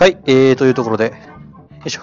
[0.00, 1.12] はい、えー、というところで、よ
[1.84, 2.00] いしょ。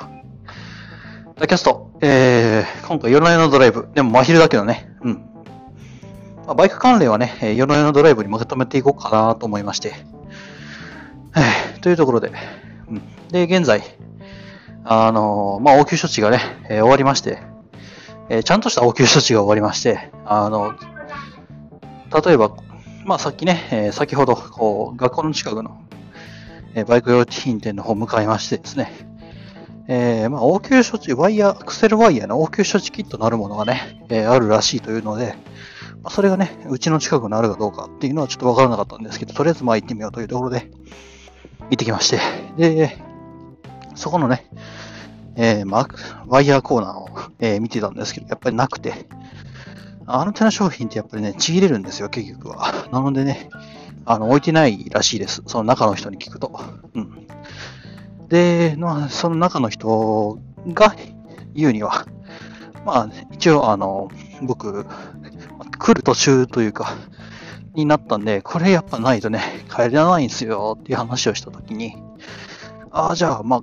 [1.40, 3.90] キャスト、えー、今回夜な夜なドライブ。
[3.96, 5.14] でも真昼だけどね、うん。
[6.46, 9.94] まあ、バイク関連はね、夜な夜なドライブにまとめていこうかなと思いまして。
[11.82, 12.32] というところで、
[12.88, 13.02] うん。
[13.30, 13.82] で、現在、
[14.84, 16.40] あのーまあ、応急処置がね、
[16.70, 17.40] えー終わりまして、
[18.30, 20.76] えーちゃんとした応急処置が終わりまして、あの、
[22.24, 22.52] 例えば、
[23.06, 25.82] まあ、さっきね、え先ほど、こう、学校の近くの、
[26.78, 28.92] えバイク用品店の方向かいましてですね、
[29.88, 35.34] えーまあ、応急処置、ワイヤー、アクセルワイヤーの応急処置キットなるものがね、えーあるらしいというので、
[36.04, 40.70] まあ、それがね、うちの近くにあるかどうかっていうのはちょっとわからなかったんですけど、とりあえずまあ行ってみようというところで、
[41.62, 42.20] 行ってきまして、
[42.58, 43.00] で、
[43.96, 44.46] そこのね、
[45.36, 45.88] えーまあ、
[46.28, 49.08] ワイヤーコーナーを、え見てたんですけど、やっぱりなくて、
[50.06, 52.88] あの手の商品ってやっぱりね、ちぎれるんですよ、結局は。
[52.92, 53.50] なのでね、
[54.10, 55.44] あの、置いてないらしいです。
[55.48, 56.58] その中の人に聞くと。
[56.96, 57.28] うん。
[58.30, 60.96] で、まあ、その中の人が
[61.54, 62.06] 言うには、
[62.86, 64.10] まあ、一応、あの、
[64.42, 64.86] 僕、
[65.78, 66.96] 来る途中というか、
[67.74, 71.96] になったんで、これやっぱないとね、帰れないんですよっていう話をしたときに、
[72.92, 73.62] ああ、じゃあ、ま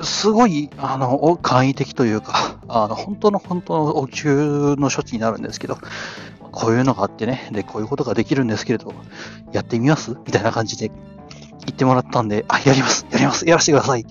[0.00, 5.78] あ、すごい、あの、簡易的というか、あの、本当の本当の応急の処置になるんですけど、
[6.58, 8.92] こういうのがあってね、で、こういうことができるんですけれど、
[9.52, 10.16] やってみます？
[10.26, 10.96] みたいな感じで言
[11.70, 14.04] ってもらったんで、あ、やります、やります、やらせてください。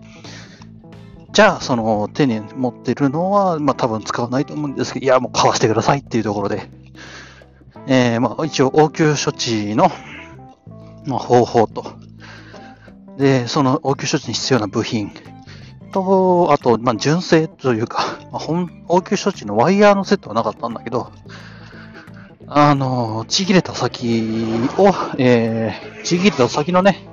[1.33, 5.99] じゃあ、その、手に持ってるのは、まあ多分使わないと思うんですけど、いや、もう買わせてください。
[5.99, 6.69] っていうところで、
[7.85, 9.91] えー、まあ一応、応急処置の、
[11.05, 11.85] まあ、方法と、
[13.17, 15.11] で、その応急処置に必要な部品。
[15.91, 21.11] と、あと、まあ、純正というか、まあ、本応急処置のワイヤーのセットはなかったんだけど、
[22.49, 24.31] あの、ちぎれた先
[24.77, 27.05] を、えー、ちぎれた先のね、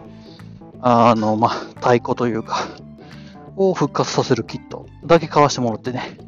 [0.81, 2.69] あの、まあ、太鼓というか、
[3.57, 6.19] を復活させるキットだけ買わしてもらってね。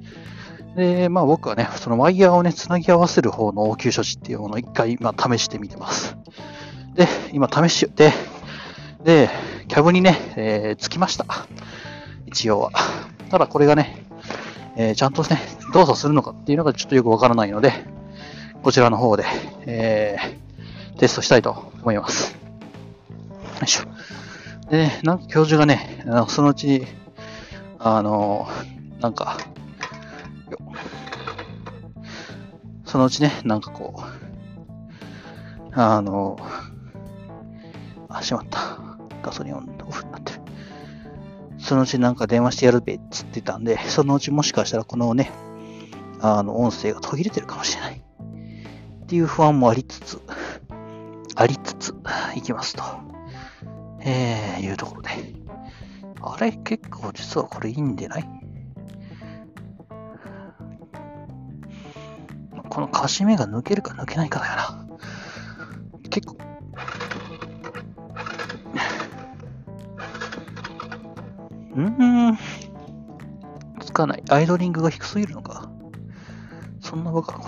[0.77, 6.16] で、まあ僕はね、そのワイヤーをね、つなぎ合わせる方の応急処置っていうものを一回、まあ試してみてます。
[6.95, 8.12] で、今試し、で、
[9.05, 9.31] で、
[9.69, 11.27] キャブにね、えーつきました。
[12.27, 12.71] 一応は。
[13.31, 14.05] ただこれがね、
[14.77, 15.41] えーちゃんとね、
[15.72, 17.72] 動作するのかっていうのがちょっとよくわからないので、
[18.66, 19.25] こちらの方で、
[19.65, 22.32] えーテストしたいと思います。
[22.32, 22.38] よ
[23.62, 23.84] いしょ。
[24.69, 26.84] でね、なんか教授がね、そのうち、
[27.78, 28.49] あの、
[28.99, 29.38] なんか、
[32.84, 34.03] そのうちね、なんかこ
[35.71, 36.37] う、あの、
[38.09, 38.81] あ、しまった。
[39.22, 40.41] ガソリンオンオフになってる。
[41.59, 45.31] そのうちなんか電話してやるべっつってたんで、そのうちもしかしたらこのね、
[46.21, 47.85] あの、音声が途切れてるかもしれない。
[49.06, 50.21] っていう不安もありつつ、
[51.37, 51.94] ありつつ、
[52.34, 52.83] いきますと。
[54.00, 55.11] えー、いうところで。
[56.21, 56.50] あれ？
[56.50, 58.28] 結構実はこれいいんでない？
[62.69, 64.89] このカシメが抜けるか抜けないかだよな。
[66.11, 66.37] 結構。
[71.77, 72.39] うーん。
[73.84, 74.25] つかない。
[74.31, 75.71] アイドリングが低すぎるのか。
[76.81, 77.46] そんなバカな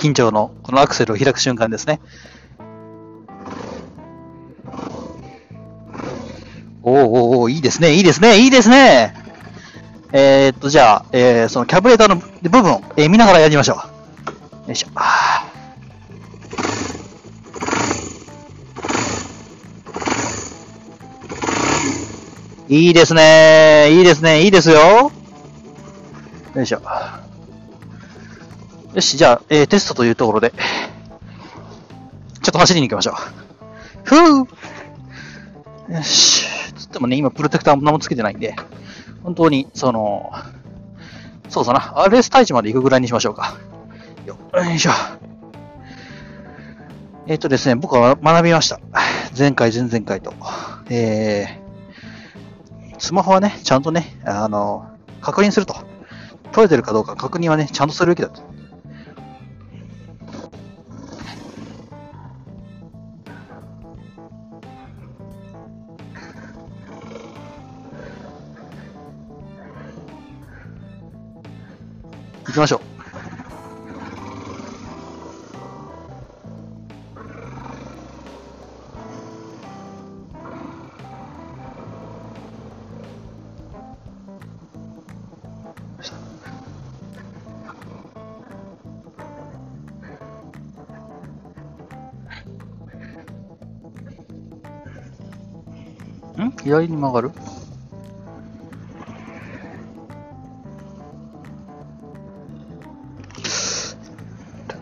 [0.00, 2.00] 緊張のこのアクセルを開く瞬間ですね。
[6.82, 9.14] おーおーおいいですね、いいですね、いいですね。
[10.12, 14.68] えー、っと、じゃあ、えー、そのキャブレーターの部分を、えー見ながらやりましょう。
[14.68, 14.88] よいしょ。
[22.68, 25.10] いいですね、いいですね、いいですよ。
[26.54, 26.80] よいしょ。
[28.94, 33.14] よし、じゃあ、えーテストというところで、ちょっと走りに行きましょう。
[34.02, 36.46] ふうよし。
[36.74, 38.56] つってもね、今、プロテクターも何もつけてないんで、
[39.22, 40.32] 本当に、その、
[41.48, 43.56] そうだな、RS 対地まで行くぐらいにしましょうか。
[44.26, 44.90] よよいしょ。
[47.28, 48.80] えっ、とですね、僕は学びました。
[49.38, 50.34] 前回、前々回と。
[50.88, 54.90] えー、スマホはね、ちゃんとね、あの、
[55.20, 55.76] 確認すると。
[56.50, 58.42] 取れてるかどうか確認はね、ちゃんとするべきだと。
[72.60, 72.80] ましょう。
[96.62, 97.49] 左に曲がる？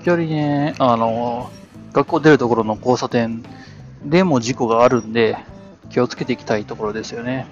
[0.08, 1.50] 時折ね、あの、
[1.92, 3.44] 学校出るところの交差点
[4.02, 5.36] でも事故があるんで、
[5.90, 7.46] 気をつけていきたいところですよね。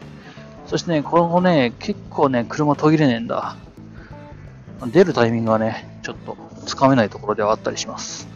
[0.67, 3.57] そしてね、このね、結構ね、車途切れねえんだ。
[4.87, 8.27] 出るタイミングがね、ちょっとつかめないところではあったりします。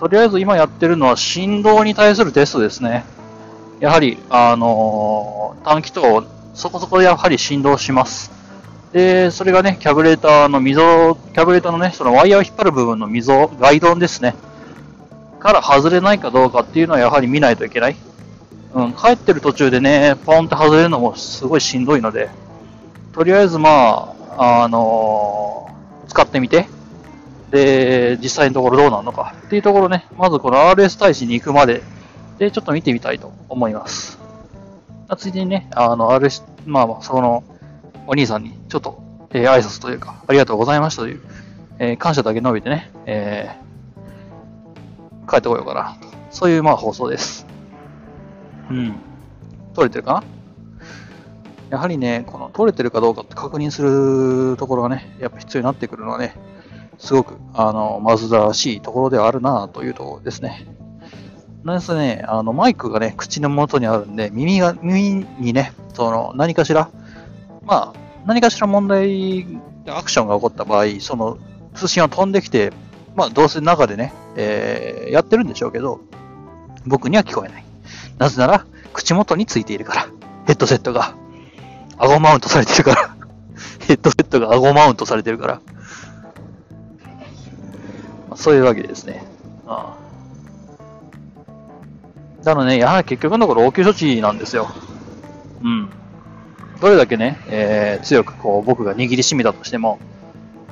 [0.00, 3.04] とりあえず今やってるのは振動に対するテストですね。
[3.80, 6.00] やはり、あのー、短気筒、
[6.54, 8.32] そこそこやはり振動します。
[8.92, 14.34] で、それがね、キャブレーターの溝、キャブレーターのね、そのワイヤーを引っ張る部分の溝、ガイドンですね。
[15.38, 17.96] から外れないかどうかっていうのはやはり見ないといけない。
[18.74, 22.30] うん、帰ってる途中でね、ポンって外れるのもすごいしんどいので、
[23.12, 26.68] とりあえずまあ、あのー、使ってみて、
[27.50, 31.82] で、実際のところどうなるのかっていうところね、まずこの RS 大使に行くまで、
[32.38, 34.18] で、ちょっと見てみたいと思います。
[35.16, 37.42] ついでにね、あの、RS、まあ、その、
[38.06, 41.20] お兄さんにちょっと、えー、挨拶というか、ありがとうございましたという、
[41.78, 45.96] えー、感謝だけ述べてね、えー、帰ってこようかな。
[46.30, 47.46] そういう、まあ、放送です。
[48.70, 48.94] うん。
[49.74, 50.24] 撮れてるかな？
[51.70, 56.34] やはりね、この撮れてるかどうかって確認するところがね、やっぱ必要になってくるのはね、
[56.98, 60.66] すごく、あの、マズダらしいところではあるなというところですね。
[61.64, 66.88] なんせね、あの、マイクがね、口の元にあるんで、耳が、耳にね、その、何かしら、
[67.64, 69.46] まあ、何かしら問題、
[69.88, 71.38] アクションが起こった場合、その、
[71.74, 72.72] 通信は飛んできて、
[73.16, 76.00] まあ、どうせ中でね、えー、やってるんでしょうけど、
[76.86, 77.64] 僕には聞こえない。
[78.18, 80.08] なぜなら、口元についているから。
[80.46, 81.14] ヘッドセットが。
[81.98, 83.16] 顎マウントされてるから
[83.86, 85.54] ヘッドセットが顎マウントされてるから。
[88.28, 89.24] まあ、そういうわけですね。
[89.66, 90.07] ああ
[92.48, 94.68] なの、ね、やはり結局のところ応急処置なんですよ。
[95.62, 95.90] うん。
[96.80, 99.98] どれだけね、えー、強くこう僕が握りしめたとしても、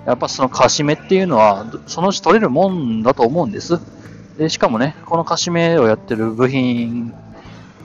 [0.06, 3.81] やっぱそのかしめっていうのは、そのうち取れるもんだと思うんです。
[4.38, 7.12] で、しかもね、このかしめをやってる部品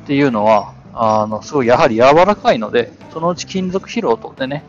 [0.04, 4.64] っていうのは、あの、すごいやはり柔らかいので、そのうち金属疲労とでね、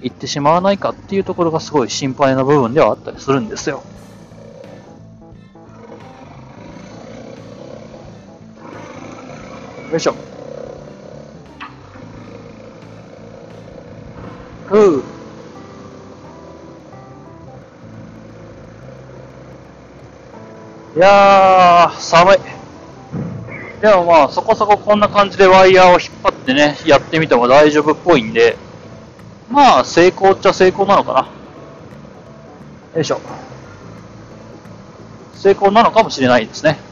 [0.00, 3.82] 行ってしまわないかっていうところがすごい心配な部分ではあったりするんですよ。
[9.92, 10.14] よいしょ。
[14.66, 15.02] ふう。
[20.96, 22.36] いやー、寒い。
[23.82, 28.56] でもまあ、そこそここんな感じでワイヤーを引っ張ってね、やってみても大丈夫っぽいんで、
[29.50, 31.28] まあ、成功っちゃ成功なのかな。
[32.94, 33.20] よいしょ。
[35.34, 36.91] 成功なのかもしれないですね。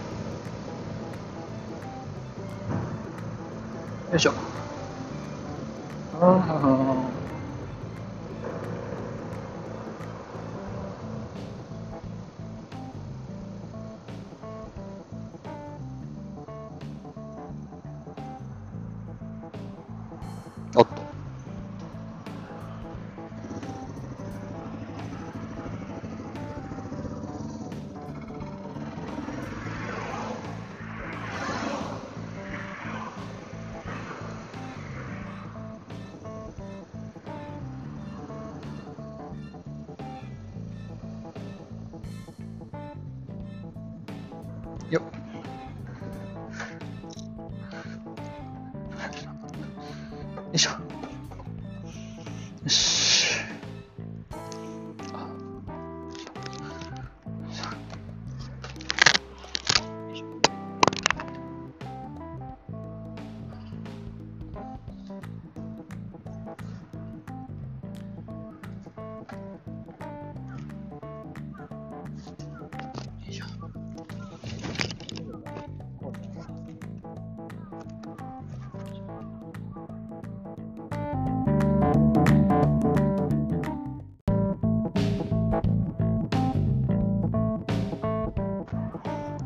[4.11, 4.33] よいしょ。
[6.21, 7.20] ああ
[44.91, 45.03] よ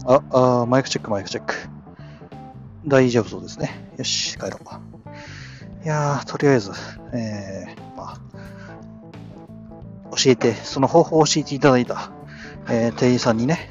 [0.06, 0.22] あ、
[0.62, 1.54] あマイクチェック、マイクチェック。
[2.86, 3.90] 大丈夫そうですね。
[3.96, 5.84] よし、帰ろう。
[5.84, 6.72] いやー、とりあえず、
[7.12, 8.20] えー、まあ、
[10.16, 12.10] 教えて、その方法を教えていただいた、
[12.68, 13.70] えー、店員さんにね、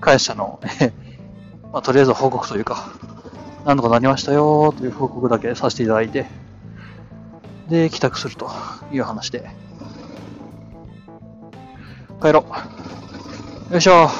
[0.00, 0.60] 会社の、
[1.72, 2.92] まあ、とりあえず報告というか、
[3.64, 6.26] なんとかなりましたよという報告だけさせていただいて、
[7.68, 8.48] で、帰宅すると
[8.92, 9.67] いう話で。
[12.20, 12.44] 帰ろ
[13.70, 13.72] う。
[13.72, 14.10] よいしょ。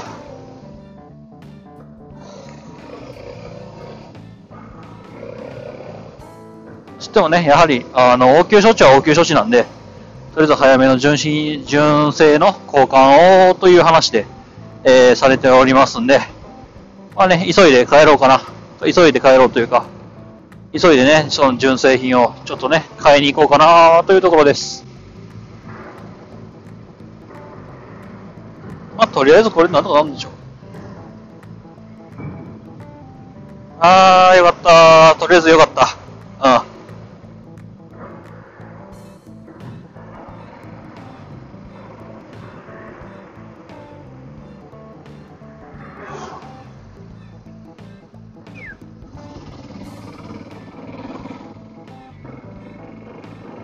[6.99, 9.65] つってもね、やはり、あの、応急処置は応急処置なんで、
[10.35, 14.27] とりあえず早めの純真、純正の交換をという話で、
[14.85, 16.21] えー、されておりますんで、
[17.17, 18.43] まあね、急いで帰ろうかな。
[18.81, 19.85] 急いで帰ろうというか、
[20.73, 24.88] 急いでね、その純正品をちょっとね、買いに行こうかなというところです。
[28.99, 30.33] まあ、とりあえずこれなんとかなるんでしょう。
[33.79, 34.55] あー、よかっ
[35.15, 35.15] た。
[35.21, 35.87] とりあえずよかった。
[36.59, 36.69] うん。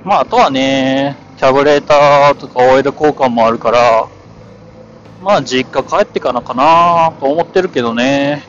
[0.05, 4.14] まあ、あとはね、キャブレーターとかオイル交換もあるから、
[5.25, 8.45] まあ、実家帰ってからかなと思ってるけどね。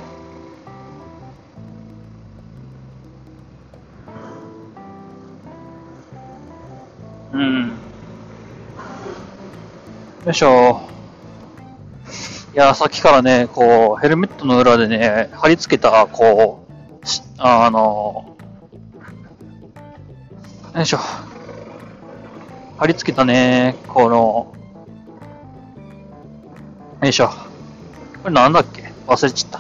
[7.32, 7.68] うん。
[10.26, 10.82] よいしょ。
[12.54, 17.06] いや、さっきからね、こう、ヘルメットの裏でね、貼り付けた、こう、
[17.38, 18.36] あの、
[20.76, 20.98] よいしょ。
[22.78, 24.65] 貼り付けたね、この、
[27.06, 27.28] よいしょ。
[27.28, 28.92] これなんだっけ？
[29.06, 29.60] 忘れちゃった。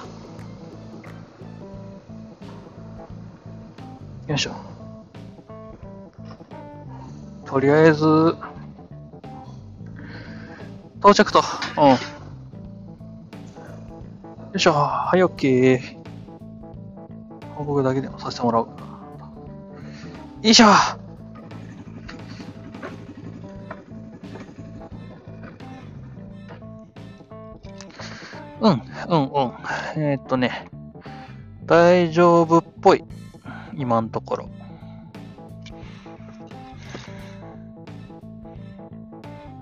[4.27, 4.55] よいしょ。
[7.45, 8.35] とりあえず、
[10.97, 11.43] 到着と。
[11.77, 11.89] うん。
[11.89, 11.97] よ
[14.55, 14.71] いしょ。
[14.71, 15.79] はい、オッケー。
[17.53, 18.63] 報告だけでもさせてもらう。
[18.63, 18.69] よ
[20.41, 20.65] いしょ。
[29.07, 29.27] うん、うん、
[29.97, 30.67] えー、っとね、
[31.65, 33.03] 大丈夫っぽい。
[33.77, 34.49] 今のところ。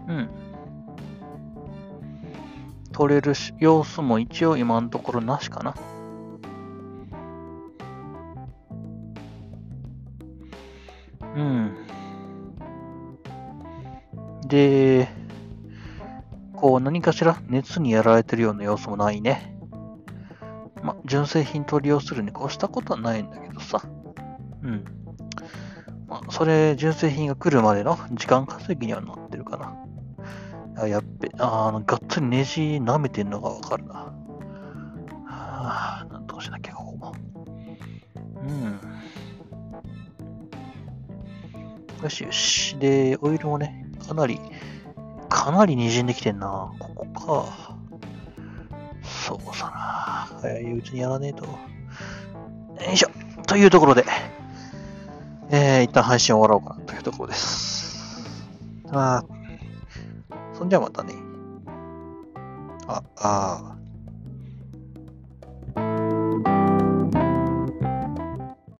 [0.07, 0.29] うん。
[2.91, 5.73] 取れるし様子も一応今のところなしかな。
[11.35, 11.75] うん。
[14.47, 15.09] で、
[16.63, 19.53] こう何かしら熱にやられてるような様子もないね。
[20.81, 23.81] ま、純正品と利用するに越したことはないんだけどさ。
[24.61, 24.85] うん。
[26.07, 29.75] まそれ、純正品が来るまでの時間稼ぎにはなってるかな。
[30.81, 33.93] あやっべ、あの、がっつりネジ舐めてんのがわかるな。
[33.95, 34.13] は
[35.25, 37.13] あ、なんとかしなきゃ、ここも。
[38.41, 38.79] うん。
[42.03, 42.77] よしよし。
[42.77, 44.39] で、オイルもね、かなり
[45.33, 46.71] かなり滲んできてんな。
[46.77, 47.75] ここか。
[49.01, 50.39] そうさな。
[50.39, 51.45] 早いうちにやらねえと。
[51.45, 51.51] よ
[52.93, 53.09] いしょ。
[53.47, 54.05] というところで、
[55.49, 58.23] えー、一旦配信終わろうかなというところです。
[58.91, 59.25] あ
[60.53, 61.15] そんじゃまたね。
[62.87, 63.77] ああ、あ